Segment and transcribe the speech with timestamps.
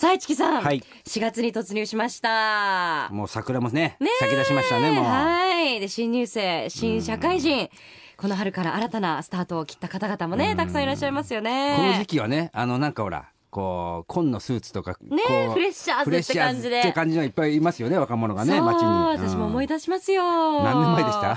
[0.00, 0.62] さあ、市木さん。
[0.62, 3.08] はい4月に突入しました。
[3.10, 5.80] もう桜もねねえ先出しましたねもうはい。
[5.80, 7.68] で、新入生、新社会人。
[8.16, 11.74] この春から新たなスタートを切った方々もね、たくさんいらっしゃいますよね。
[11.76, 16.80] この時期はねあのなんかほらこう紺のスーツとかねフレッシャーズって感じで。
[16.80, 18.88] って感じのいっぱいいますよね若者がね街に。
[18.88, 20.62] 私も思い出出しますよ。
[20.62, 21.34] 何年前でした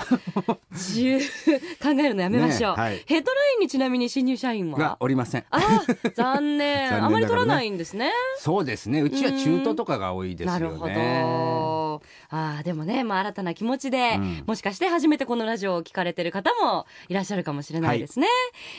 [0.74, 3.04] ？10考えるのやめましょう、ねはい。
[3.06, 4.80] ヘッドラインにちなみに新入社員は？
[4.80, 5.46] がおりません。
[5.52, 8.12] あー残念 あまり取らないんですね。
[8.40, 9.02] そうですね。
[9.02, 10.60] うちは中途とかが多いですよね。
[10.60, 10.92] なるほど
[12.30, 14.44] あーでもね、まあ、新たな気持ちで、うん。
[14.48, 18.28] もしかして初めてこのラジオを聞かれてる方もいらっしゃるかもしれないですね、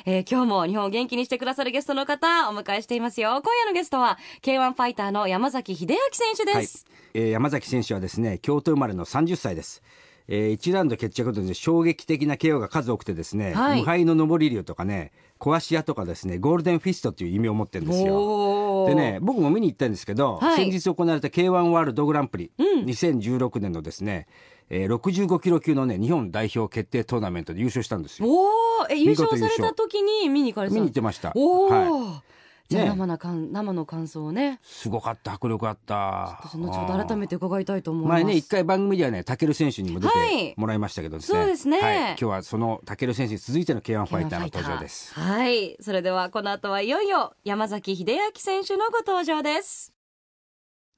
[0.07, 3.41] えー今日も日本を元気にしてくださるゲストの方お迎えしていますよ。
[3.43, 6.63] 今夜のゲストは K1 ファイターの山崎秀明選手はい。
[6.63, 9.83] です、えー山崎選手はですね京都生まれの30歳です。
[10.29, 13.81] えー、1ラウンド決着で衝撃的な KO が数多くてですね、はい。
[13.81, 18.87] 無敗の上り竜とかね壊し屋とかですね golden fist っていう意味を持ってるんですよ。
[18.89, 20.57] でね僕も見に行ったんですけど、はい。
[20.57, 24.27] 先日行われた K1 ワールドグランプリ、2016年のですね、
[24.71, 28.29] えー、65キロ級のね日本代表決定トーナメントで優勝したんですよ。
[28.29, 31.33] おおえ優勝された時に見に行かれてた見に行ってました。
[31.35, 32.33] おお、はい
[32.73, 32.91] じゃあね。
[32.91, 34.59] 生なかん、生の感想をね。
[34.63, 36.41] すごかった迫力あった。
[36.55, 38.13] 後ほど改めて伺いたいと思います。
[38.15, 40.31] 前ね一回番組ではねタケル選手にも出はい。
[40.31, 41.81] てもらいましたけどですね、そうですね。
[41.81, 45.15] はい、今日はそのタケル選手に続いての K1 ファイターの登場です。
[45.15, 45.77] はい。
[45.81, 49.93] それではこの後はいよいよ山崎秀明選手のご登場です。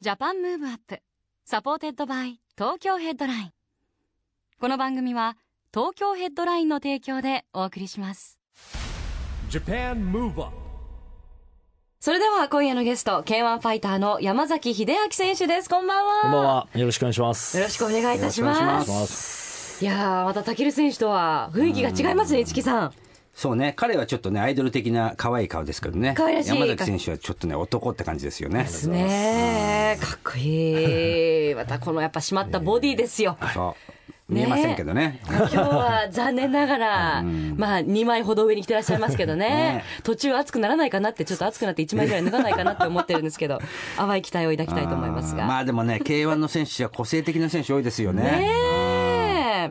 [0.00, 1.00] Japan Move Up
[1.46, 3.50] supported by 東京ヘッドライン。
[4.60, 5.36] この番組は
[5.74, 8.38] 東京ヘッドラインの提供でお送りします。
[9.50, 10.63] Japan Move Up
[12.04, 15.70] それでは今夜のゲスト K1 ファイターの山崎秀明選手です。
[15.70, 16.20] こんばんは。
[16.20, 16.68] こんばんは。
[16.74, 17.56] よろしくお願いします。
[17.56, 19.82] よろしくお願いいたしまよろしくお願います。
[19.82, 22.92] いやーまたタケル選手とは雰囲気が違いますね市木さん。
[23.32, 23.72] そうね。
[23.74, 26.12] 彼はちょっとねアイドル的な可愛い顔ですけどね。
[26.14, 28.64] 可愛らしい山崎選手はちょっとね男って感じですよね。
[28.64, 31.54] ですねかっこいい。
[31.56, 33.38] またこのやっぱ締まったボディですよ。
[33.54, 33.93] そう
[34.26, 35.20] 見えませんけどね。
[35.28, 37.22] 今日は残念ながら、
[37.56, 39.48] まあ2枚ほど上に着てらっしゃいますけどね。
[39.48, 39.84] ね。
[40.02, 43.60] 途中熱くならないかなってちょっと熱くなって1枚ぐらい脱がないかなって思ってるんですけど
[43.96, 45.44] 淡い期待を抱きたいと思いますが。
[45.44, 48.22] まあでもね K1 の選手は個性的な選手多いですよね。
[48.22, 49.70] ね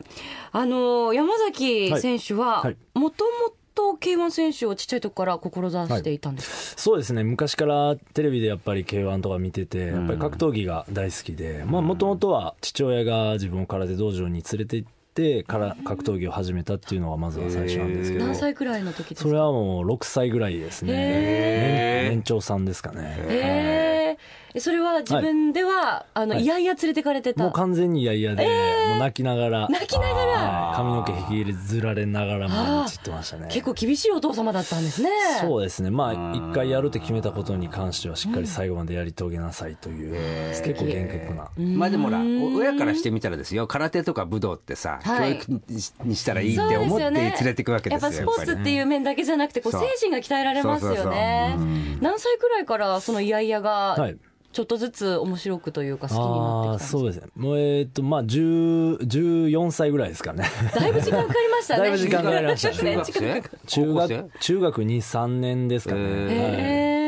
[0.52, 2.76] あの山崎選手ははい。
[2.94, 3.63] もともと
[4.00, 7.24] K1 選手をちっちゃい時から志していたんですか、そうですね。
[7.24, 18.26] 昔からテレビでやっぱり K1 とか見てて、やっぱり格闘技が大好きで、まあもともとは父親が自分を空手道場に連れて行ってから格闘技を始めたっていうのがまずは最初なんですけど。
[18.26, 19.28] 何歳くらいの時ですか？
[19.28, 22.08] それはもう6歳ぐらいですね。
[22.10, 24.18] 年長さんですかね。
[24.60, 26.44] それは自分では、あのはい。
[26.44, 28.46] いやいや連れてかれてた、もう完全に嫌々で、
[28.88, 30.32] もう泣きながら、泣きながら？
[30.32, 30.76] はい。
[30.76, 33.48] 髪の毛引きずられながら毎日行ってましたね。
[33.50, 35.10] 結構厳しいお父様だったんですね。
[35.40, 40.14] そうですね、まあ、一回やるって決めたことに関しては、しっかり最後までやり遂げなさいという、
[40.62, 41.50] 結構厳格な。
[41.76, 43.66] まあでもほらお親からしてみたらですよ。
[43.66, 45.38] 空手とか武道ってさ、はい。
[45.38, 45.62] 教育
[46.04, 51.56] にしたらいいって思って連れてくわけですよやっぱスポーツっていう面だけじゃなくてこう精神が鍛えられますよね。
[52.00, 54.16] 何歳くらいからそのイヤイヤがはい。
[54.54, 57.26] ちょっとずつ面白くというか好きになってきたそうですね。
[57.34, 60.44] もう、えっと、まあ、10 14歳ぐらいですかね。
[60.72, 61.80] だいぶ時間かかりましたね。
[61.80, 63.02] だいぶ時間かかりましたね。
[63.04, 66.00] 中学生中学、中学2、3年ですかね。
[66.00, 66.34] へーはい。
[66.36, 66.94] へー。
[66.94, 67.03] でも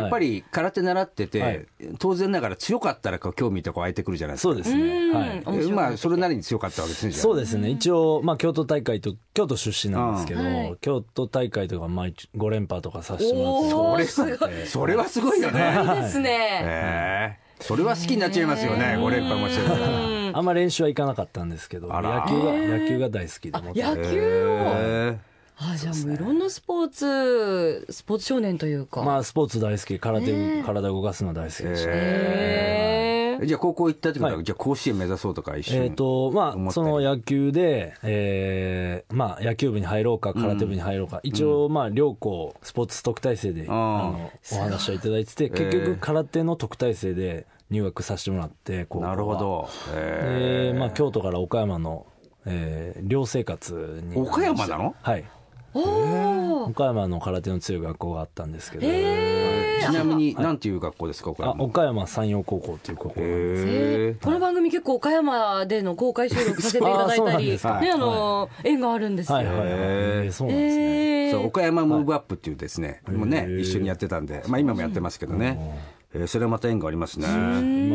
[0.00, 1.66] やっぱり空手習ってて、はい。
[1.98, 4.54] 当然ながら強かったらこう興味とか湧いてくるじゃないですか。
[4.54, 5.12] そうですね。
[5.12, 5.70] はい。
[5.70, 7.70] まあそれなりに強かったわけですねそうですね。
[7.70, 14.36] 一応、まあ、京都大会と、京都出身なんですけど、京都大会とか、まあ、5連覇とかさせてもらっておーす。
[14.36, 15.60] ごいそれはすごいよね。
[15.96, 16.30] いいですね。
[16.30, 20.32] へえそれは好きになっちゃいますよね5連覇もしてるからうん。
[20.34, 24.56] あんま練習は行かなかったんですけど、野球が、野球が大好きで野球を。
[24.78, 25.18] へ
[25.62, 29.02] あじゃあもういろんなスポーツスポーツ少年というか。
[29.02, 30.62] まあ、スポーツ大好き、空手、ね。
[30.64, 31.62] 体動かすの大好き。
[31.64, 31.90] でした。
[31.92, 33.44] へー。
[33.44, 34.44] えじゃあ高校行ったってことは、はい。
[34.44, 49.10] じゃあ甲子園目指そうとか一緒にえっ、と、まあ、その野球で、えーまあ、野球部に入ろうか、空手部に入ろうか、一応、まあ、両校、スポーツ特待生で、あの、お話をいただいてて、結局、空手の特待生で入学させてもらって、高校は。
[49.10, 49.36] なるほ。
[49.36, 49.68] ど。
[49.94, 52.06] へで、まあ、京都から岡山の、
[52.46, 54.16] えー寮生活に。
[54.16, 54.94] 岡山なの？
[55.02, 55.24] はい。
[55.72, 63.64] 岡山の空手の強い学校があったんですけど、へちなみになんていう学校ですか岡あ山岡山山陽高校っていう高校なんです。
[63.66, 69.36] へこの番組結構岡山での公開収録させていただいたり、ね、あの、縁があるんですよ。
[69.36, 71.34] はいはいそうなんですね。
[71.34, 75.78] 岡山ムーブアップっていうですね、もうね一緒にやってたんで、まあ、今もやってますけどね、
[76.12, 77.26] えーそれはまた縁がありますね。
[77.26, 77.36] いま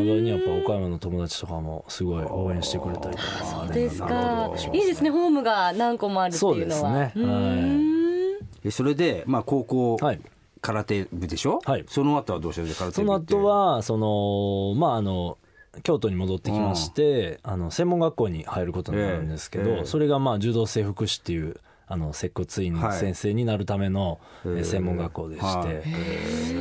[0.03, 3.27] だにやっぱ岡山の友達とかもすごい応援してくれたりとか。
[3.43, 4.51] そうですなか。
[4.73, 7.05] いいですね、ホームが何個もあるってそういうのは。
[7.05, 7.25] ですね。
[7.25, 8.67] はい。
[8.67, 10.21] えそれで、まあ、高校、はい。
[10.61, 11.85] 空手部でしょ、はい。
[11.87, 13.35] その後はどうして空手その部って。
[13.35, 15.37] 後はそのまああの
[15.83, 19.77] 京都に戻ってきまして、あの専門学校に入ることになるんですけど、ええ。
[19.77, 24.63] ええそれがまあ柔道整復師っていうあの接骨院の先生になるための、はいえー。
[24.63, 25.65] 専門学校でして、は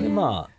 [0.00, 0.02] い。
[0.02, 0.53] でまあ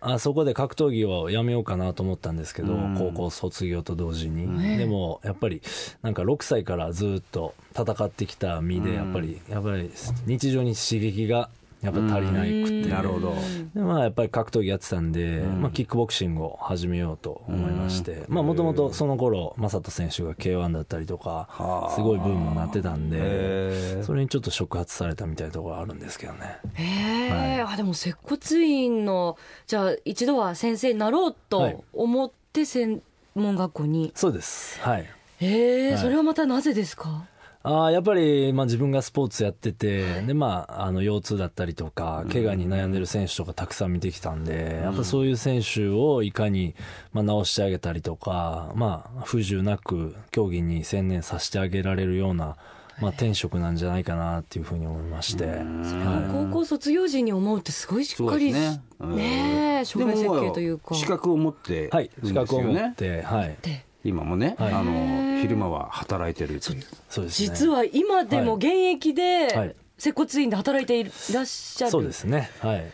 [0.00, 5.60] あそこで格闘技をやめようかなと思ったんですけど、高校卒業と同時に、でもやっぱり
[6.02, 9.90] なんか6歳からずっと戦ってきた身でやっぱり、やっぱり
[10.26, 11.50] 日常に刺激が
[11.82, 13.34] やっぱり足りなくて、なるほど。
[13.74, 21.94] でまあ、やっぱり格闘技やってたんで、まあ、キックボクシングを始めようと思いましてもともとその頃正人選手が k 1だったりとかはあ。
[21.94, 26.58] すごいブームになってたんでそれにちょっと触発されたみたいなところあるんですけどね。
[26.74, 29.36] へえ、あでも接骨院の
[29.66, 31.34] じゃあ一度は先生になろうはい。
[31.48, 33.02] と思って専
[33.34, 34.80] 門学校に、そうです。
[34.80, 35.06] はい。
[35.40, 35.98] へえ、はい。
[35.98, 37.26] それはまたなぜですか？
[37.62, 46.74] あーやっぱり、まあ、自分がスポーツやってて、でまあ、あの腰痛だったりとか怪我に悩んでる選手とかたくさん見てきたんで、やっぱそういう選手をいかに、
[47.12, 52.56] まあ、治してあげたりとか、まあ、不自由なく競技に専念させてあげられるような、
[53.00, 56.32] まあ、転職なんじゃないかなっていうふうに思いまして、はい。
[56.32, 58.80] 高校卒業時に思うってすごいしっかりね。
[59.00, 59.16] うん。
[59.16, 60.94] ねえ将来設計というか。
[60.94, 62.46] 資格を持ってはい、るんですよね。
[62.46, 63.84] 資格を持って、はい、で。
[64.04, 64.72] 今もね、はい。
[64.72, 66.60] あの昼間は働いてる。
[66.60, 66.84] という。
[67.08, 67.48] そうですね。
[67.48, 69.74] 実は今でも現役はでい。
[69.98, 72.50] 接骨院で働いていらっしゃる、そうですね。
[72.60, 72.84] はい。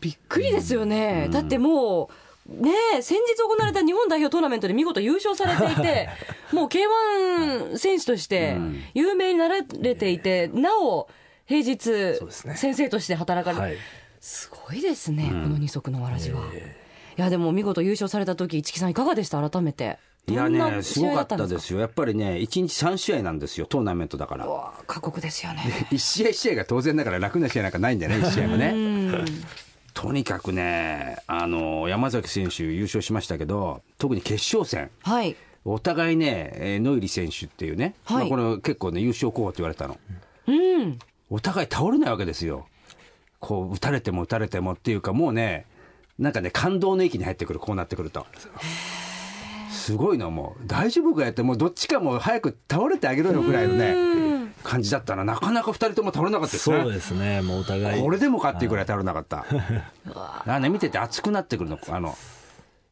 [0.00, 2.10] びっくりですよね、だっても
[2.48, 6.08] うねえ先日行われた日本代表トーナメントで見事優勝されていて
[6.50, 8.56] もう k 1選手として
[8.94, 11.08] 有名になられていてなお
[11.44, 12.18] 平日
[12.56, 13.76] 先生として働かれて、はい。
[14.18, 16.40] すごいですね、この二足のわらじは。
[16.46, 19.48] いやでも見事優勝された時市木さんいかがでした？
[19.48, 19.98] 改めて
[20.28, 21.80] いやね、すごかったですよ。
[21.80, 24.46] やっぱりね、1日3試合なんですよ、トーナメントだから。
[24.86, 25.60] 過酷ですよね
[25.90, 29.24] 1試合1試合が当然だから楽な試合なんかないんだよね、1試合もね。
[29.94, 34.90] とにかくね、あの、山崎選手優勝しましたけど、特に決勝戦。
[35.02, 39.98] はいお互いね、えーノイリ選手っていうね、はいまあ、これ結構ね、優勝候補って言われたの。
[40.46, 40.98] うん
[41.30, 42.66] お互い倒れないわけですよ。
[43.38, 45.66] こう、打たれても打たれてもっていうか、もうね、
[46.18, 48.26] なんかね、感動の域に入ってくる、こうなってくると。
[49.70, 56.82] すごいの、もう、大丈夫かやって、もうどっちかもう早く倒れてあげろよぐらいのね、感じだったら、なかなか二人とも倒れなかったですね。
[56.82, 57.42] そうですね。
[57.42, 58.02] もうお互い。
[58.02, 59.44] これでもかっていうぐらい倒れなかった。
[60.06, 61.78] だからね、見てて熱くなってくるの？
[61.88, 62.16] あの、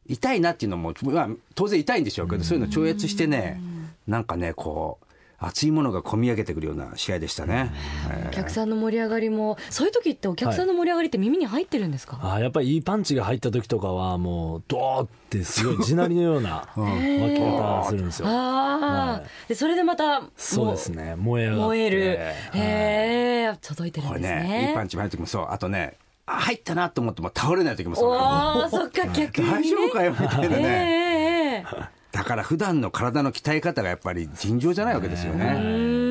[0.07, 3.61] 痛いなっていうのも、まあ、当然痛いんでしょうけど、そういうの超越してね、
[4.07, 5.06] なんかね、こう、
[5.39, 7.71] 熱いものが込み上げてくるような試合でしたね。
[8.27, 18.27] お客さんの盛り上がりもそういう時ってお客さんの盛り上がりって耳に入ってるんですか、あーやっぱりいいパンチが入った時とかはもうドーってすごい地鳴りのような 巻き方するんですよ。
[18.27, 18.77] ああ、
[19.11, 19.49] はい。
[19.49, 21.15] でそれでまたそうですね。
[21.15, 21.65] 燃え上がって。
[21.65, 22.19] 燃える。
[22.51, 24.43] はい届いてるこれんですね。
[24.43, 31.06] ね、いいパンチも入る時もそう、あとね、あ入ったなと思っても倒れない時もそうおーそっか逆に、ね、大丈夫かよみたいなね。
[32.27, 36.07] から普段の体の鍛え方がやっぱり尋常じゃないわけですようね。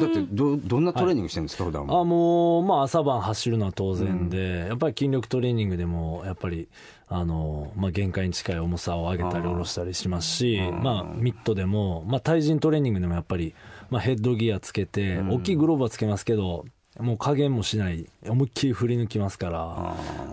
[0.00, 2.00] だってど、どんなトレーニングしてるんですか、普段は。
[2.00, 6.68] あもう、まあ、朝晩走るのは当然で、やっぱり筋力トレーニングでも、やっぱり、
[7.08, 13.54] あの、まあ、限界に近い重さを上げたり下ろしたりしますし、まあ、ミットでも、まあ、対人トレーニングでもやっぱり、
[13.90, 16.64] まあ、ヘッドギアつけて、大きいグローブはつけますけど、
[16.98, 19.58] もう加減もしない、思いっきり振り抜きますから、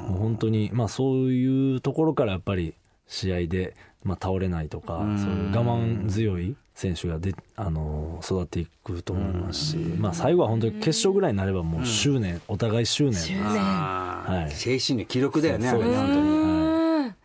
[0.07, 2.73] もう本当に、まあ、そういうところからやっぱり、
[3.07, 13.13] 試合で、まあ、倒れないとか、そういう我慢強い選手がで、あの育っていくと思いますし、まあ、最後は本当に決勝ぐらいになればもう執念、お互い執念。
[13.13, 14.51] 執念はい。
[14.51, 15.93] 精神の記録だよね、本当に。
[15.93, 17.15] うん。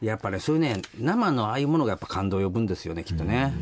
[0.00, 3.52] やっぱね、そういうね、生のああいうものがやっぱ感動を呼ぶんですよね、きっとね。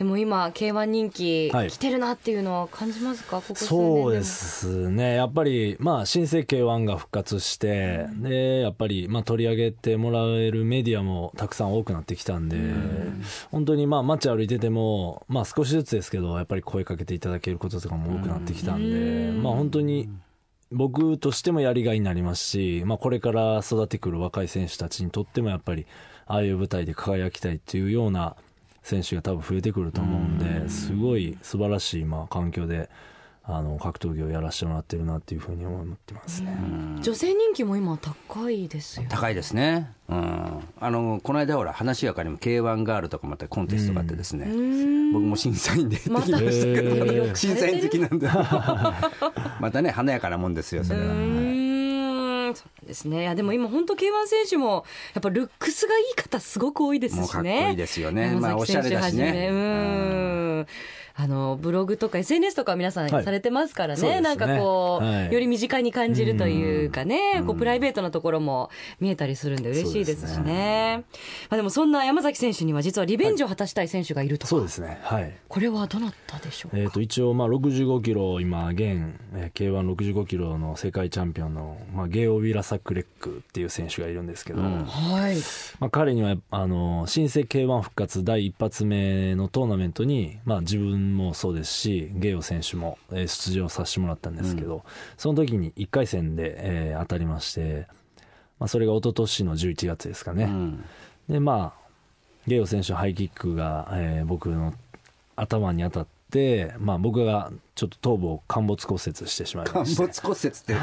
[0.00, 1.70] うんでも今 K1 人気はい。
[1.70, 3.40] 来てるなっていうのは感じますか？
[3.40, 12.58] ここ数年そうですね、やっぱり、まあ、新生 K1 が復活して、でやっぱり、まあ、取り上げてもらえるメディアもたくさん多くなってきたんで、
[13.50, 20.10] 本当に、まあ、街歩いてても、まあ、少しずつですけど、やっぱり声かけていただけることとかも多くなってきたんで、まあ、本当に。
[20.72, 25.86] 僕としてもやりがいになりますし、まあ、これから育ってくる若い選手たちにとってもやっぱり
[26.26, 28.34] ああいう舞台で輝きたいっていうような
[28.86, 32.88] 選手が多分増えてくると思うんで、すごい素晴らしいまあ環境で
[33.42, 36.56] あの格闘技をやらせてもらってるなっていうふうに思ってますね。
[37.02, 44.46] 女性人気も今高いですよ高いですね、うん、あのこの間ほら話がかりも k 1ガールとかまたコンテストがあってですね、
[45.12, 46.44] 僕も審査員でできましたけ
[46.82, 47.34] ど。
[47.34, 48.28] 審査員好きなんで。
[49.58, 51.06] またね華やかなもんですよそれは、
[52.86, 53.22] ですね。
[53.22, 57.20] いやでも今本当 K1 選手もやっぱルックスがいい方すごく多いですしね。
[57.22, 58.22] もうかっこいいですよね。
[58.28, 59.32] 山まあおしゃれだしはじめ。
[59.32, 60.66] ねうん
[61.18, 63.24] あのブログとか SNS とか皆さんはい。
[63.24, 64.28] されてますからね,、そうですね。
[64.28, 65.32] なんかこう、はい。
[65.32, 68.70] より身近に感じるというかね、こうプライベートなところも
[69.00, 71.04] 見えたりするんで嬉しいですしそうね。
[71.48, 74.98] まあ、でもそんな山崎選手には実はリベンジを果たしたい選手がいるとか、そうですね。
[75.02, 75.32] はい。
[75.48, 84.68] これはどなたでしょうか、えー、と一応、まあ、65キロ、今、現、えー、K165 キロの世界チャンピオンの、まあ、ゲオ・ウィラサック・レックっていう選手がいるんですけど、は
[85.32, 85.36] い。
[85.80, 94.84] まあ、彼にはあの新生 K1 復活第一発目のトーナメントに、まあ、自分もそうですしゲオ選手も、えー出場させてもらったんですけど、
[95.16, 97.86] その時に1回戦で、えー当たりまして、
[98.58, 100.84] まあ、それが一昨年の11月ですかね、うん。
[101.28, 101.86] でまあ
[102.46, 104.72] ゲオ選手のハイキックが、えー僕の
[105.36, 110.02] 頭に当たって、まあ、僕がちょっと頭部を陥没骨折してしまいま陥して。
[110.02, 110.74] 没骨折って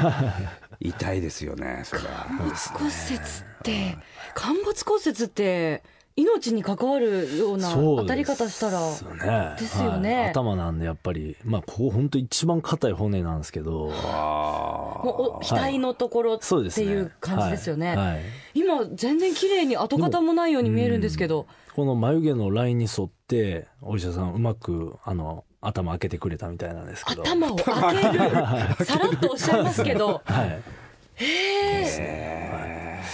[0.80, 2.26] 痛いですよねそれは。
[2.28, 3.96] 骨折って
[4.34, 5.82] 陥没骨折って
[6.16, 8.78] 命に関わるような当たり方したら。
[8.88, 9.56] ですよね。
[9.58, 10.30] ですよねはい。
[10.30, 13.90] 頭なんでやっぱりまあここ本当一番硬い骨なんですけど。
[13.92, 17.88] あもうお額のところっていう感じですよね。
[17.88, 17.96] はい。
[17.96, 18.20] はい。
[18.54, 27.22] 今全然綺麗に跡形もないように見えるんですけど、この眉毛のラインに沿ってお医者さんうまくあの頭開けてくれたみたいなんですけど。
[27.22, 28.30] 頭を開ける。
[28.86, 30.48] さらっとおっしゃいますけど、はい。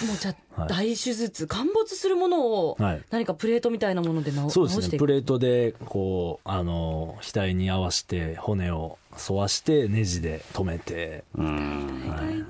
[0.07, 0.35] もうじゃ
[0.69, 3.03] 大手術陥没するものをはい。
[3.11, 4.91] 何かプレートみたいなもので直そうです。
[4.91, 4.99] ね。
[4.99, 11.25] プレートでこうあの額に合わせて骨を沿わしてネジで留めて。
[11.35, 12.47] うん。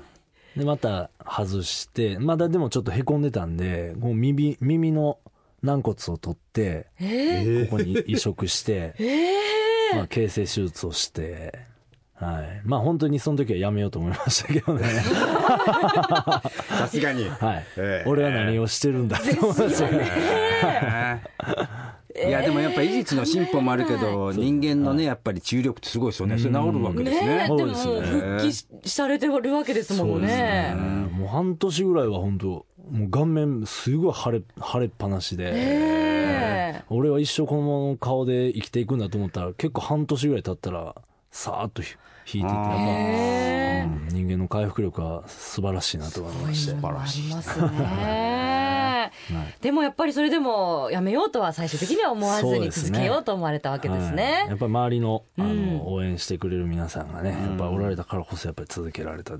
[0.55, 5.17] でまた外してまだでもちょっとへこんでたんでもう耳耳の
[5.63, 7.69] 軟骨を取ってえー。
[7.69, 11.70] ここに移植して、えまあ、形成手術をして、
[12.21, 12.61] はい。
[12.63, 14.83] まあ本当にその時はやめようと思いましたけどね。
[16.69, 17.27] さすがに。
[17.27, 17.65] はい。
[17.77, 18.09] ええ。
[18.09, 20.01] 俺は何をしてるんだと思いましたけど。
[22.27, 26.37] いやでもやっぱり医術の進歩もあるけど人間のねやっぱり治癒力ってすごいですよね。
[26.37, 27.25] それ治るわけですね。
[27.25, 28.07] ねえでもそうですよね。
[28.07, 30.75] 復帰しされてるわけですもんね。
[31.11, 40.95] もう半年ぐらいは本当もう顔面すごい腫れ腫れっぱなしで、え俺は一生この顔で生きていくんだと思ったら結構半年ぐらい経ったら
[41.31, 41.95] さーっとひ
[42.33, 44.07] 引いててやっぱ、えうん。
[44.09, 46.71] 人間の回復力は素晴らしいなと思いまして。
[46.73, 47.33] 素晴らしい。
[47.33, 49.11] ますね。
[49.59, 54.15] でもやっぱりそれでもやめようとは最終的には思わずに続けようと思われたわけですはい。
[54.15, 54.57] ねやっ。
[54.57, 55.81] ぱり周りのあの、うん。
[55.85, 59.33] 応援してくれる皆さんがね、やっぱりおられたからこそやっぱり続けられた、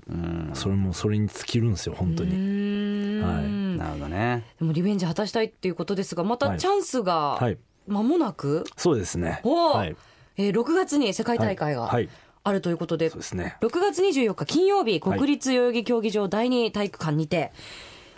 [0.53, 3.77] それもそれに尽きるんですよ本当うに、ーん。
[3.77, 4.43] なるほどね。
[4.59, 6.57] でもリベンジ果たしたいっていうことですがまたはい。
[6.59, 7.57] チャンスがはい。
[7.87, 9.41] 間もなく、そうですね。
[9.43, 9.77] おー。
[9.77, 9.95] はい
[10.37, 12.09] えー6月に世界大会がはい。
[12.43, 13.55] あるということで、そうですね。
[13.61, 15.19] 6月24日金曜日はい。
[15.19, 17.51] 国立代々木競技場第二体育館にて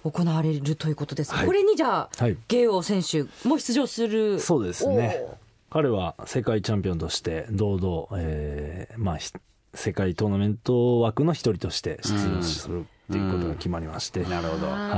[0.04, 1.32] 行われるということです。
[1.32, 1.48] が、はい。
[1.48, 2.38] これにじゃあ、はい。
[2.48, 5.26] ゲオ選手も出場するそうですね。
[5.70, 9.32] 彼は世界チャンピオンとして堂々、えーまあひ
[9.74, 14.94] 世界トーナメント枠の一人として出場するっていうことが決まりまして、なるほどあ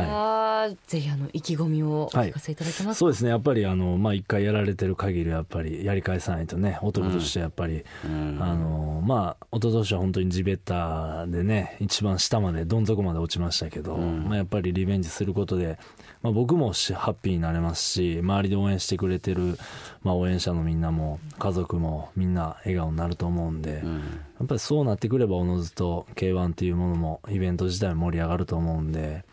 [0.68, 3.30] ーぜひあの意気込みをお聞かせいただけますか、そうですね。
[3.30, 15.78] やっぱりあのまあ一回やられてる限りはやっぱりやり返さないとね男としてやっぱり、あのまあ一昨年は本当に地べたでね一番下までどん底まで落ちましたけど、まあやっぱりリベンジすることで、
[16.22, 19.58] まあ、僕もしハッピーになれますし周りで応援してくれてる、
[20.04, 23.84] まあ、応援者のみんなも家族もみんな笑顔になると思うんで、
[24.40, 29.24] やっぱりそうなってくればおのずと K1 っていうものもイベント自体も盛り上がると思うんで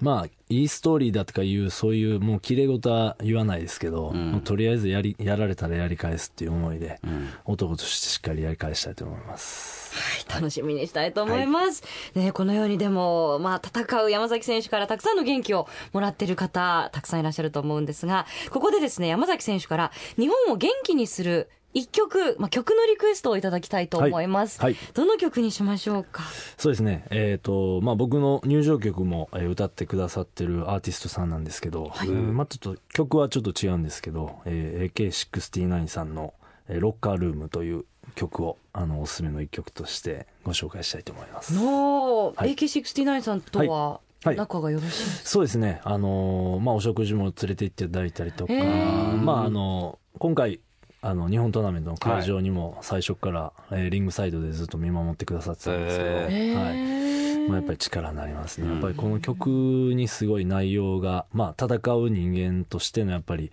[0.00, 7.00] まあいいストーリーだとかいうそういうもう綺麗事は言わないですけど、もうとりあえずやりやられたらやり返すっていう思いで、
[7.44, 9.94] 男としてしっかりやり返したいと思います。
[9.94, 11.82] はい、楽しみにしたいと思います。
[12.14, 24.60] ね、このようにでも、まあ、戦う山崎選手からたくさんの元気をもらってる方、たくさんいらっしゃると思うんですが、ここでですね、山崎選手から日本を元気にする一曲、まあ、曲のリクエストをいただきたいと思います。
[24.60, 24.72] はい。
[24.74, 24.80] はい。
[24.94, 26.24] どの曲にしましょうか？
[26.58, 36.34] そうですね、えーとまあ、僕の入場曲も、えー歌ってくださってるアーティストさんなんですけど、うんまあ、ちょっと曲はちょっと違うんですけど、えー AK69 さんの
[36.68, 37.84] 「えーロッカールーム」という
[38.14, 41.54] 曲をあのおすすめの一曲としてご紹介したいと思います。
[41.54, 42.54] の、はい。
[42.54, 44.00] AK69 さんとははい。
[44.22, 44.36] はい。
[44.36, 50.60] 仲がよろしいですか、そうですね、あのーまあ、お食事も連れて行っていただいたりとか、まああの今回
[51.02, 57.48] あの日本トーナメントの会場にも最初から、えーリングサイドでずっと見守ってくださってたんですけど、へはい。
[57.48, 63.50] まあ、やっぱり力になりますね、やっぱりこの曲にすごい内容が、まあ、戦う人間としてのやっぱり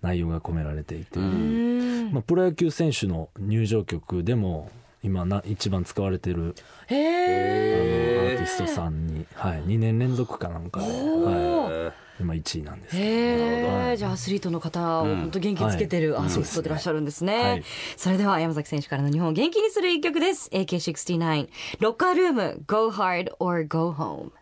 [0.00, 2.12] 内容が込められていて、うん。
[2.12, 4.70] まあ、プロ野球選手の入場曲でも
[5.06, 6.56] 今な一番使われてる
[6.88, 13.04] へあのえアーティストさんに、はい、2年連続かなんかで、はい、今1位なんですけど。
[13.04, 16.24] へえじゃあアスリートの方を本当元気つけてるはい。
[16.24, 17.62] アーティストでいらっしゃるんですね、はい。
[17.96, 20.50] それでは山崎選手からの日本を元気にする一曲です。
[20.50, 21.48] AK69
[21.78, 24.32] ロッカールーム Go hard or go home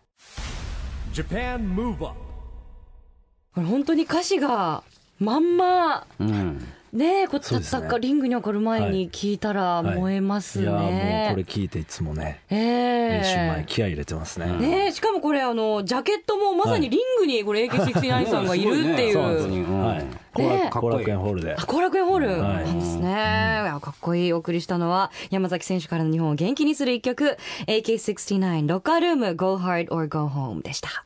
[1.13, 2.15] Japan Move Up
[3.53, 4.83] これ本当に歌詞が
[5.19, 7.87] まんまうんねえこうそうですね。
[7.87, 10.67] 戦リングに上がる前に聞いたらはい燃えますね、い。
[10.67, 10.91] やもうこ
[11.37, 13.09] れ聞いていつもねええ。
[13.17, 20.05] 練習前気合い入れてますね、ねえしかもこれあのジャケットもまさにリングにこれ AK69 さんが いるっていう、そうなんですねうんはい。
[20.37, 21.55] 後ね楽園ホールで。
[21.57, 22.29] あ後楽園ホール。
[22.29, 22.39] はい。
[22.65, 27.37] なんですね、いやかっこいいお送りしたのは山崎選手からの日本を元気にする一曲
[27.67, 31.03] AK69 ロッカールーム Go hard or go home でした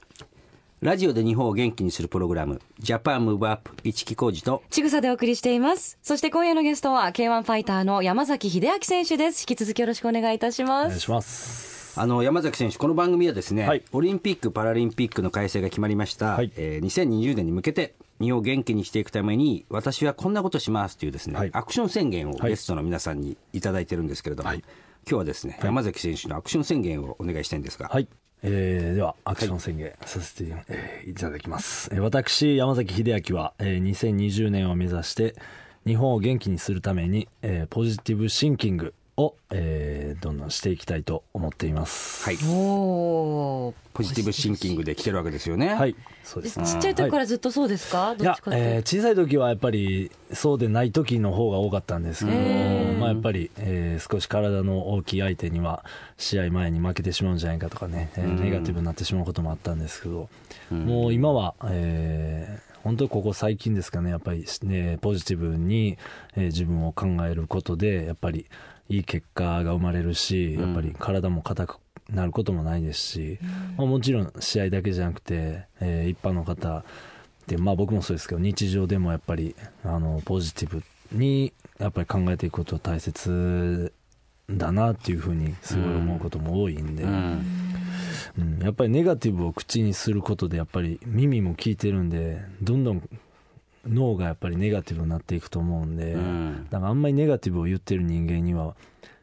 [0.82, 5.98] ラジオで日本を元気にするプログラムジャパンムーブアップ一木工事とちぐさでお送りしています。
[6.02, 9.42] そして今夜のゲストは K1 ファイターの山崎秀明選手です。
[9.42, 10.86] 引き続きよろしくお願いいたします。
[10.86, 12.00] お願いします。
[12.00, 13.84] あの山崎選手この番組はですね、はい。
[13.92, 16.52] オリンピック・パラリンピックの開催が決まりました、はい。
[16.56, 21.50] えー2020年に向けて日本を元気にしていくために私はこんなことしますというですね、はい。
[21.52, 22.52] アクション宣言をはい。
[22.52, 24.60] ゲストの皆さんにいただいてるんですけれども、はい。
[24.60, 28.08] 今日はですね、山崎選手のアクション宣言をお願いしたいんですが、はい。
[28.41, 31.89] えーでは、アクション宣言させて、えーいただきます。
[31.91, 35.36] えー私、山崎秀明は、えー2020年を目指して、
[35.86, 42.24] 日本を元気にするために、えーポジティブシンキングを、えーどんどんしていきたいと思っています。
[42.26, 45.74] はい、おーポジティブシンキングで来てるわけですよね。
[45.76, 45.96] はい。
[46.24, 46.66] そうですね。
[46.66, 52.38] ちっちゃい時からずっとそうですか、いやどっちか、っていうえー小さい時はやっぱりそうでない時の方が多かったんですけど、
[53.00, 55.84] まあ、やっぱり、えー少し体の大きい相手には
[56.18, 60.30] 試合前に負けてしまうんじゃないかとかね、えーネガティブになってしまうこともあったんですけど、
[60.72, 65.98] もう今は、えー本当にここ最近ですかねやっぱり、ね、ポジティブに、
[66.38, 68.46] えー自分を考えることでやっぱり
[68.89, 71.78] いい結果が生まれるし、やっぱり体も硬く
[72.10, 73.39] なることもないですし、
[73.78, 76.84] まあ、もちろん試合だけじゃなくて、えー一般の方
[77.47, 83.91] でまあ僕もそうですけど日常でもやっぱりあのポジティブにやっぱり考えていくことは大切
[84.49, 87.45] だなっていうふうにすごい思うことも多いんで、うん。
[88.38, 88.60] うん。
[88.63, 93.10] やっぱりネガティブを口にすることでやっぱり耳も聞いてるんでどんどん
[93.88, 96.68] 脳がやっぱりネガティブになっていくと思うんで、うん。
[96.70, 98.76] だからあんまりネガティブを言ってる人間には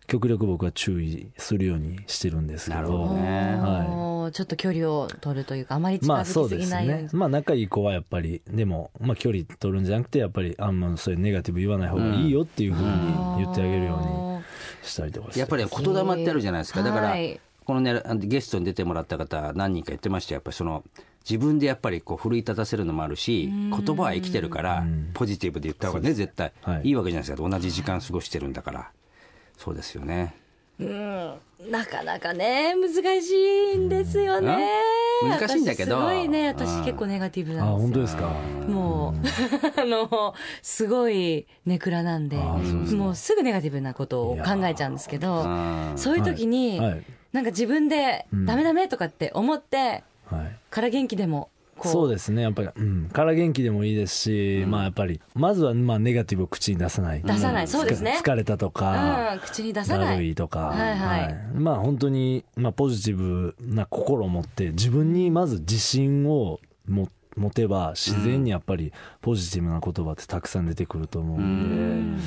[0.07, 2.83] 極力僕は注意するようにしてるんですけど。
[2.83, 3.59] なるほどね。
[3.61, 7.11] おーちょっと距離を取るというかあまり近まあそうづきすですぎないように、ね。
[7.13, 12.91] まあ仲いい子はやっぱり、でも、まあ距離取るんじゃなくて、やっぱりあんまそういうネガティブ言わない方がいいよっていうふうに
[13.39, 14.45] 言ってあげるように
[14.89, 15.41] したりとかして。
[15.41, 17.41] やっぱり言霊ってあるじゃないですか、だから、はい。
[17.65, 20.37] このね、ゲストに出てもらった方、何人か言ってましたよ。
[20.37, 20.85] やっぱりその
[21.29, 26.53] 自分でやっぱりこう奮い立たせるのもあるし、言葉は生きてるから、ポジティブで言った方がね、絶対。
[26.63, 26.89] はい。
[26.89, 28.91] いいわけじゃないですか、同じ時間過ごしてるんだから、
[29.59, 30.37] そうですよね。
[30.79, 31.35] うん。
[31.71, 34.69] なかなかね難しいんですよね、
[35.23, 35.31] うん。
[35.31, 35.97] 難しいんだけど。
[35.97, 36.57] 私すごいねうん。
[36.59, 37.81] 私結構ネガティブあ、なんですよ。
[37.81, 38.29] 本当ですか？
[38.69, 39.15] も
[39.77, 46.79] う、 あの、すごいネクラなんで、もうすぐネガティブなことを考えちゃうんですけどうん、そういう時に、
[47.33, 48.45] なんか自分でん。
[48.45, 50.05] ダメダメとかって思って、はい。
[50.71, 51.51] から元気でも、
[51.83, 52.43] そうですね。
[52.43, 53.09] やっぱり、うん。
[53.11, 57.23] から元気でもいいですし、まあやっぱり、まずはまあネガティブを口に出さない。
[57.23, 58.19] 出さない、そうですね。
[58.23, 60.31] 疲れたとか、うん、口に出さなだるい。
[60.31, 61.37] いとか、はいはい。
[61.55, 72.23] まあ本当に、まあ、ポジティブな心を持って自分にまず自信をも持てば自然にやっぱりポジティブな言葉ってたくさん出てくると思うんで、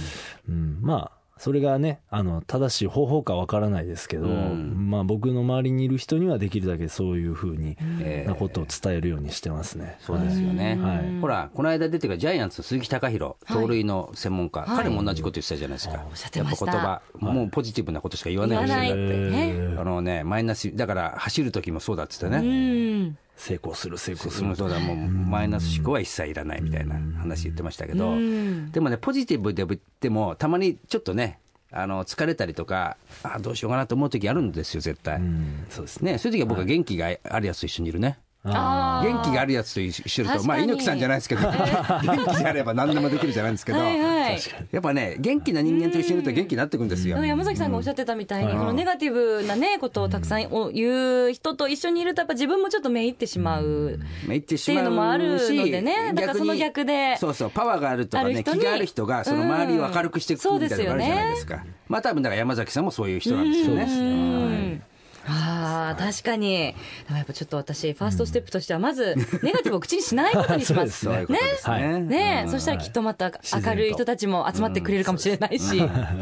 [0.49, 0.79] うん。
[0.81, 4.89] まあそれがねあの正しい方法かわからないですけど、ん。
[4.91, 9.97] まあ僕の周りにいる人にはできるだけそういうふうにえなことを伝えるようにしてますね。
[10.01, 11.21] そうですよね、はい。
[11.21, 14.69] ほら、この間出てたジャイアンツの鈴木貴弘、盗塁の専門家、はい。
[14.77, 16.65] 彼も同じこと言ってたじゃないですか、おっしゃってました。
[16.65, 19.75] やっぱ言葉、もうポジティブなことしか言わないように言わないしてるってね。
[19.79, 23.17] あのね、マイナス、だから走る時もそうだって言ってたうね、ん。
[23.39, 24.55] 成功する成功する。
[24.55, 28.71] そうだもうマイナス思考は一切いらないみたいな話言ってましたけど、ん。
[28.71, 31.39] でもね、ポジティブで言っても、たまにちょっとね、
[31.71, 35.17] あの疲れたりとか、あどうしようかなと思う時あるんですよ、絶対。
[35.17, 35.65] うん。
[35.69, 36.11] そうですね。
[36.13, 38.19] ね、そういう時は僕は元気があるやつと一緒にいるね。
[38.43, 41.55] あ元気があるやつと一緒だとまあ猪木さん じゃないですけど元
[42.35, 43.79] 気であれば何でもできるじゃないんですけど。
[43.79, 47.23] やっぱね元気な人間と一緒にいると元気になってくるんですよ。
[47.23, 48.59] 山崎さんがおっしゃってたみたいに、うん。
[48.59, 53.99] このネガティブなね、ことをたくさんお言う人と一緒にいると、やっぱ自分もちょっとめいってしまう。
[53.99, 56.11] っていうのもあるのでね。
[56.13, 57.17] だからその逆で。
[57.17, 61.65] そうそうパワーがあるとかね気がある人がその周りを明るくしていくみたいなのがあるじゃないですか。
[61.87, 63.83] まあ多分だから山崎さんもそういう人なんですよね。
[63.83, 64.81] うん
[65.29, 66.75] ああ確かに。
[67.09, 71.07] やっぱちょっと私ファーストステップとしてはままず ネガティブを口にしないことにします。
[71.07, 71.25] ね
[71.63, 72.39] はいね。
[72.41, 72.51] え、うん。
[72.51, 73.31] そしたらきっとまた
[73.63, 75.79] 明るい人たちも集まってくれるかもしれないし。
[75.79, 76.17] わ、か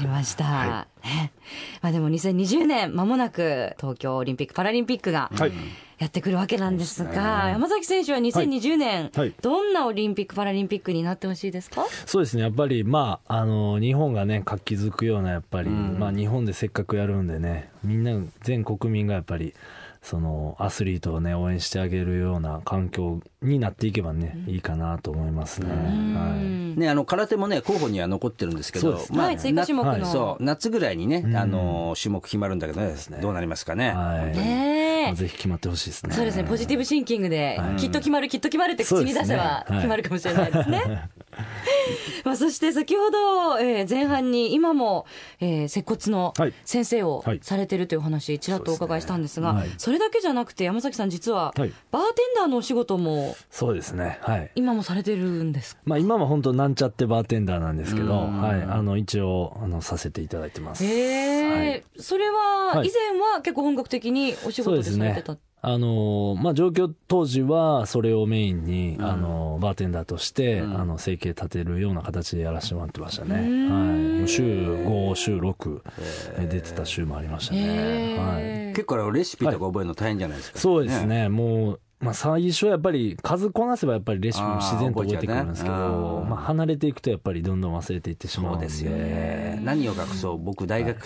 [0.00, 0.88] りました。
[1.04, 1.32] ね。
[1.80, 5.52] まあでも2020年間もなく東京オリンピック・パラリンピックがはい
[5.98, 9.34] やってくるわけなんですが、山崎選手は2020年、はい。
[9.42, 11.84] どんなオリンピック・パラリンピックになってほしいですか？
[12.06, 12.42] そうですね。
[12.44, 19.54] やっぱりまああの日本がね活気づくようなやっぱり、まあ日本でせっかくやるんでねみんな全国民がやっぱり
[20.00, 26.78] そのアスリートをね応援してあげるような環境になっていけばね、いいかなと思いますね、はい。
[26.78, 29.96] ね、あの空手もね候補には残ってるんですけどそうです、はい追加種目の。
[29.96, 33.90] なそう夏ぐらいにね、あの種目決まるんだけどねどうなりますかね。
[33.92, 34.36] はい。
[34.36, 35.14] ねえ。
[35.14, 36.14] ぜひ決まってほしいですね。
[36.14, 41.08] そうですね、ポジティブシンキングで、きっと決まる、きっと決まるって口に出せば決まるかもしれないですね。
[42.24, 45.06] まあそして先ほど、えー前半に今も、
[45.40, 46.52] えー接骨のはい。
[46.64, 47.40] 先生をはい。
[47.42, 49.70] されてるというお話、ちらっとお伺いしたんですが、そうですね。
[49.70, 49.80] はい。
[49.80, 51.72] それだけじゃなくて、山崎さん、実は、はい。
[51.90, 55.82] バーテンダーのお仕事もそうですねはい今もされてるんですか？
[55.84, 60.84] まあ今は本当なんちゃってバーテンダーなんですけど、うんはい、あの一応あのさせていただいてます。
[60.84, 65.36] へえ、はいそれははい以前は結構本格的にお仕事でされてた、。
[65.60, 73.34] あのまあ状況当時はそれをメインに、あのバーテンダーとして、うんあの生計立てるような形でやらせてもらってましたね。
[73.34, 73.72] う
[74.20, 74.28] はい。
[74.28, 78.16] 週5週6出てた週もありましたね。
[78.18, 78.74] はい。
[78.74, 80.58] 結構レシピとか覚えるの大変じゃないですか。
[80.60, 81.28] そうですね。
[81.28, 81.80] もう。
[82.00, 88.68] まあ最初はやっぱり数こなせばやっぱりレシピも自然と覚えてくるんですけあー覚えちゃうねど、まあ離れていくとやっぱりどんどん忘れていってしまうんで。
[88.68, 89.60] そうですよね。
[89.64, 91.04] 何を隠そう、僕大学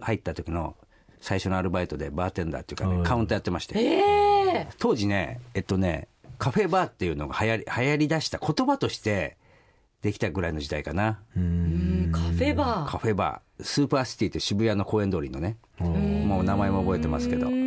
[0.00, 0.76] 入った時の
[1.20, 3.78] 最初のアルバイトでバーテンダーっていうかね、はいカウンターやってまして。
[3.78, 3.98] え
[4.54, 9.36] え当時ね、えっとね、カフェバーっていうのが流行り、流行り出した言葉として
[10.02, 11.20] できたぐらいの時代かな。
[11.34, 12.90] カフェバー。
[12.90, 13.64] カフェバー。
[13.64, 15.56] スーパーシティって渋谷の公園通りのね。
[15.80, 17.50] うんもう名前も覚えてますけどう。
[17.50, 17.61] ん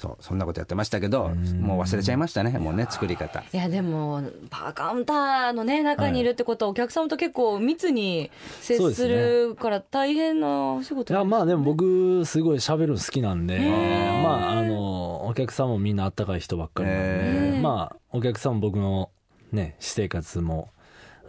[0.00, 1.28] そう、そんなことやってましたけど、
[1.60, 3.42] もう忘れちゃいましたね、もうね、作り方。
[3.52, 19.10] いやでもバーカウンターのね中にいるってことはお客様と結構密に接するから大変なお仕事いやまあでも僕僕すごい喋るの好きなんでまああのお客さんもみんなあったかい人ばっかりなんでまあお客さんも僕の
[19.52, 20.68] ね私生活も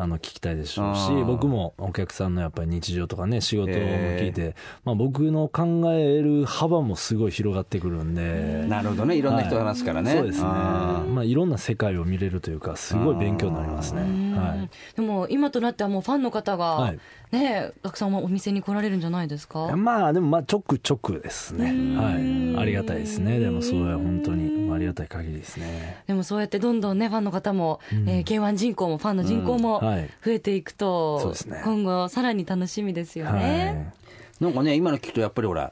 [0.02, 10.12] あの聞きたいでしょうし僕もお客さんのやっぱり日常とかね仕事も聞いてまあ僕の考える幅もすごい広がってくるんでなるほどね、いろんな人が話すからね。
[10.14, 10.48] そうですね。
[10.48, 14.02] あまあいろんな世界を見れるというかすごい勉強になりますね。
[14.38, 14.70] はい。
[14.96, 17.00] でも今となってはもうファンの方がはい。
[17.32, 19.76] ねたくさんお店に来られるんじゃないですか？
[19.78, 21.66] まあでもまあちょくちょくですね。
[21.98, 22.58] はい。
[22.60, 23.40] ありがたいですね。
[23.40, 24.50] でもそれは本当に。
[24.68, 26.04] まあありがたい限りですね。
[26.08, 29.88] でもそうやってどんどんねファンの方も、えー K1 人口もファンの人口もうん。
[29.88, 29.91] はい
[30.26, 31.62] 増えていくと、ね。
[31.64, 33.94] 今後さらに楽しみですよね。
[34.40, 35.72] なんかね、今の聞くとやっぱりほら、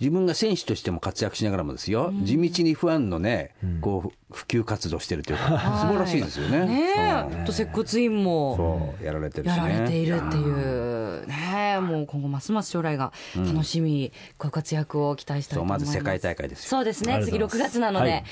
[0.00, 5.44] 自分が選手としても活躍しながらもですよ、地道にファンのね、こう、普及活動してるというか、
[5.80, 6.66] 素晴らしいですよね。
[6.66, 9.72] ねと接骨院もやられてるしやね。
[9.78, 15.86] られているっていう、ねえ、もう今後ますます将来が楽しみ、ご活躍を期待したいと思います。
[15.86, 16.70] まず世界大会ですよ。
[16.70, 18.24] そうですね、次6ありがとうございます月なので、はい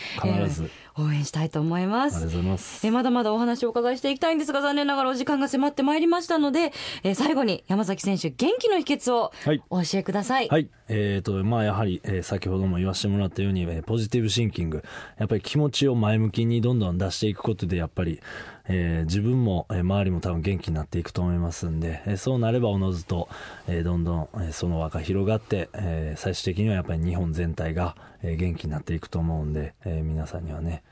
[0.48, 2.18] 必ずえー応援したいと思います。
[2.18, 10.48] ありがとうございますえーまだまだお話をお伺いしていきたいんですが、残念ながらお時間が迫ってまいりましたので、えー最後に山崎選手、元気の秘訣をはいお教えください。
[10.48, 10.68] はい。
[10.88, 14.84] えーと、まあやはり、えー先ほども言わせてもらったように、えーポジティブシンキング。
[15.18, 18.20] やっぱり気持ちを前向きにどんどん出していくことで、やっぱり、
[18.66, 23.28] えー自分も、えー周りも多分元気になっていくと思いますんで、えーそうなればおのずと、
[23.68, 30.82] えーどんどん、えーその輪が広がって、えー最終的にはやっぱり日本全体が、えー元気になっていくと思うんで、えー皆さんにはね、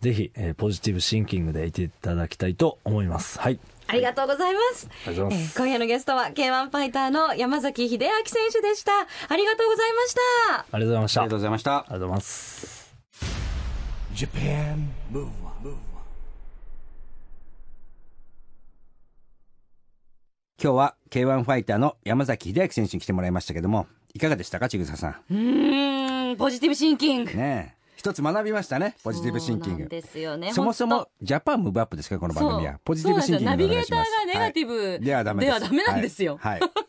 [0.00, 3.38] ぜひ、えーポジティブシンキングでいていただきたいと思います。
[3.40, 3.58] はい。
[3.88, 4.88] ありがとうございます。
[5.06, 8.90] ありがとうございますえー今夜のゲストは K1 ファイターの山崎秀明選手でした。
[9.28, 10.20] ありがとうございました。
[10.58, 11.20] ありがとうございました。
[11.20, 11.84] ありがとうございましたあり。
[11.84, 12.75] がとうございます。
[14.16, 15.76] Japan Move Up,
[20.58, 27.32] 今日は K1 ファイターの山崎秀明選手に来てもらいましたけども、いかがでしたか、ちぐささうーん、ポジティブシンキング。
[27.34, 27.36] ん。
[27.36, 27.76] ねえ。
[27.96, 29.88] 一つ学びましたね、ポジティブシンキング。
[29.90, 30.50] ですよね。
[30.54, 32.80] そもそ本も Japan Move Up ですか、この当番組は。
[32.86, 36.38] ポジティブシンキングそうなんですよナビゲーターがネガティブ、はいではダメではダメなんですよ。
[36.40, 36.60] はい。
[36.60, 36.70] はい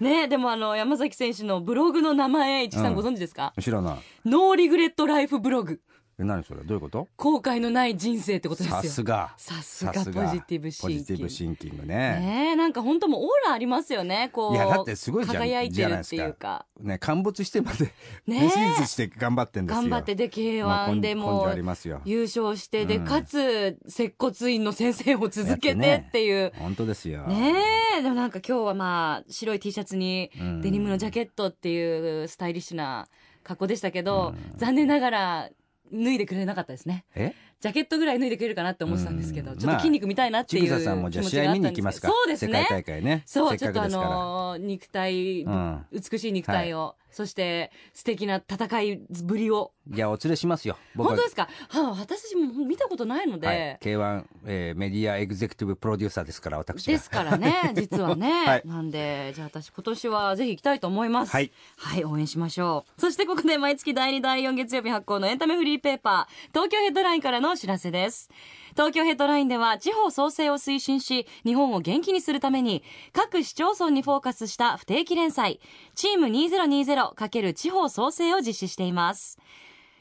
[0.00, 3.98] ねでもあの、山崎選手のブログの名前、市木さんうんご存知ですか、後ろの。
[4.24, 5.80] No Regret Life ブログ。
[6.22, 6.62] え何それ？
[6.62, 7.08] どういうこと？
[7.16, 8.82] 後悔のない人生ってことですよ。
[8.82, 9.34] さすが。
[9.36, 11.02] さすがポジティブシンキング。
[11.02, 11.86] ポジティブシンキングね。
[11.86, 14.30] ねえなんか本当もうオーラありますよね。
[14.32, 16.66] こういやだってすごいじゃん輝いてるっていうか。
[16.80, 17.92] ね陥没してまで
[18.26, 19.82] ねね手術して頑張ってんですよ。
[19.82, 22.00] 頑張ってで K1 まあでも根性ありますよ。
[22.04, 23.04] 優勝してで、うん。
[23.04, 26.52] かつ接骨院の先生を続けてっていう。
[26.56, 27.26] 本当ですよ。
[27.26, 27.54] ね
[27.98, 28.02] え。
[28.02, 30.60] でもなんか今日はまあ白い T シャツにうん。
[30.60, 33.08] デニムのジャケットっていうスタイリッシュな
[33.42, 34.58] 格好でしたけど、うん。
[34.58, 35.50] 残念ながら
[35.92, 37.04] 脱いでくれなかったですね。
[37.14, 37.34] え？
[37.62, 39.56] ジャケットぐらい脱いでくれるかなって思ってたんですけど、うん。
[39.56, 42.08] ちょっと筋肉見たいなっていう気持ちがあったんですに行きますか。
[42.08, 42.58] そうですね。
[42.58, 43.22] 世界大会ね。
[43.24, 45.86] せそうちょっとあのー肉体、うん。
[45.92, 49.72] 美しい肉体を、そして素敵な戦いぶりを。
[49.86, 50.76] じゃあお連れしますよ。
[50.96, 53.78] 本当ですか、はあ、私も見たことないので、はい。
[53.80, 56.92] K1、えーメディアエグゼクティブプロデューサーですから私が。
[56.92, 58.62] ですからね 実はね、 はい。
[58.64, 61.32] なんでじゃあ私今年はぜひ行きたいと思います。
[61.32, 63.00] はい、はい、応援しましょう。
[63.00, 68.30] そしてここで毎月第2第4月曜日発行のエンタメフリーペーパー東京ヘッドラインからのお知らせです。
[68.70, 75.60] 東京ヘッドラインでは地方創生を推進し日本を元気にするために各市町村にフォーカスした不定期連載
[75.94, 79.38] チーム 2020× 地方創生を実施しています。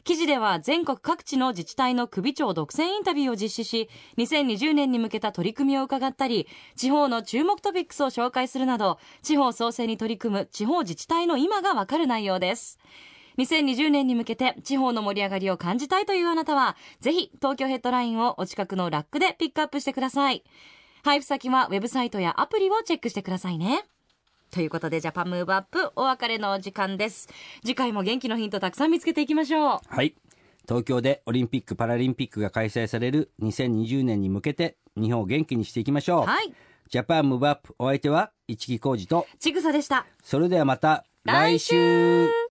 [0.04, 12.80] 記事では全国各地の自治体の首長独占インタビューを実施し2020年に向けた取り組みを伺ったり地方の注目トピックスを紹介するなど地方創生に取り組む地方自治体の今がわかる内容です。
[13.38, 20.44] 2020年に向けて地方の盛り上がりを感じたいというあなたはぜひ東京ヘッドラインをお近くのラックでピックアップしてください。
[21.04, 23.86] 配布先はウェブサイトやアプリをチェックしてくださいね。
[24.52, 27.30] ということでジャパンムーブアップお別れの時間です。
[27.62, 29.80] 次回も元気のヒントたくさん見つけていきましょう。
[29.88, 30.14] はい。
[30.68, 36.54] 東京でオリンピック・パラリンピックが開催される2020年に向けて日本を元気にしていきましょう、はい。
[36.90, 39.26] Japan Move Up お相手は市木浩二と。
[39.40, 40.06] ちぐさでした。
[40.22, 42.51] それではまた来来週